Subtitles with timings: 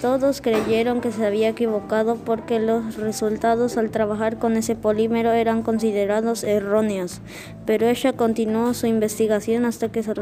[0.00, 5.62] Todos creyeron que se había equivocado porque los resultados al trabajar con ese polímero eran
[5.62, 7.22] considerados erróneos,
[7.64, 10.14] pero ella continuó su investigación hasta que se,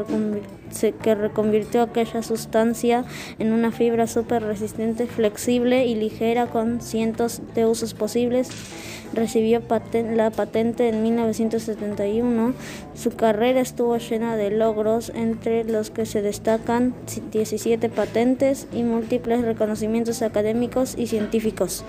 [1.15, 3.03] reconvirtió aquella sustancia
[3.37, 8.49] en una fibra súper resistente, flexible y ligera con cientos de usos posibles
[9.13, 9.61] recibió
[10.13, 12.53] la patente en 1971.
[12.93, 16.93] Su carrera estuvo llena de logros, entre los que se destacan
[17.31, 19.64] 17 patentes y múltiples reconocimientos
[20.21, 21.83] académicos y científicos.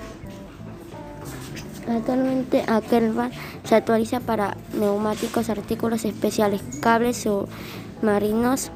[1.89, 3.31] Actualmente Ackerbar
[3.65, 7.25] se actualiza para neumáticos, artículos especiales, cables
[8.03, 8.73] submarinos,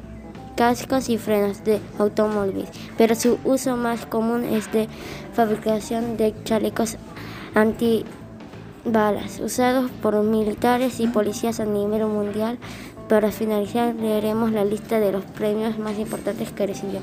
[0.55, 4.87] cascos y frenos de automóviles, pero su uso más común es de
[5.33, 6.97] fabricación de chalecos
[7.53, 8.05] anti
[8.85, 12.57] balas usados por militares y policías a nivel mundial.
[13.09, 17.01] Para finalizar, leeremos la lista de los premios más importantes que recibió.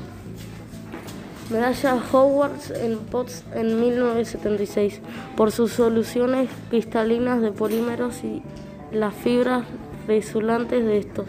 [1.49, 5.01] Medalla Howard en Potts en 1976
[5.35, 8.43] por sus soluciones cristalinas de polímeros y
[8.91, 9.65] las fibras
[10.07, 11.25] resultantes de estos.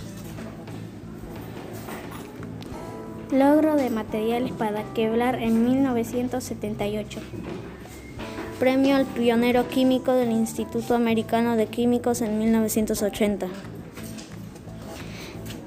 [3.32, 7.20] Logro de materiales para quebrar en 1978.
[8.58, 13.46] Premio al pionero químico del Instituto Americano de Químicos en 1980.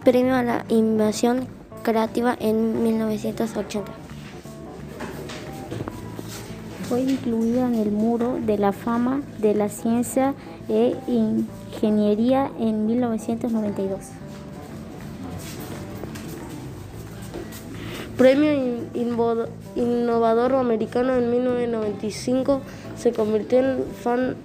[0.03, 1.47] Premio a la innovación
[1.81, 4.02] creativa en 1980.
[6.93, 10.35] Fue incluida en el Muro de la Fama de la Ciencia
[10.69, 13.99] e Ingeniería en 1992.
[18.15, 18.51] Premio
[19.75, 22.61] Innovador Americano en 1995
[22.95, 24.35] se convirtió en fan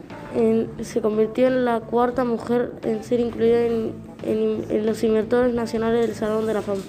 [0.81, 6.47] se convirtió en la cuarta mujer en ser incluida en, los inventores nacionales del Salón
[6.47, 6.81] de la Fama.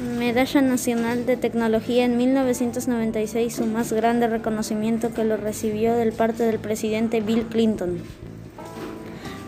[0.00, 6.44] Medalla Nacional de Tecnología en 1996, su más grande reconocimiento que lo recibió del parte
[6.44, 7.98] del presidente Bill Clinton.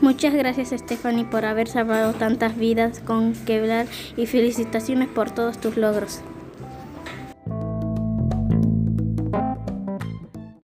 [0.02, 3.86] Muchas gracias Stephanie por haber salvado tantas vidas con Kevlar
[4.16, 6.20] y felicitaciones por todos tus logros.